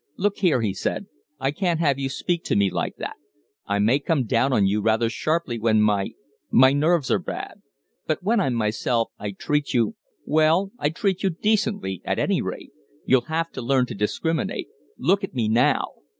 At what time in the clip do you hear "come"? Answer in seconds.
3.99-4.23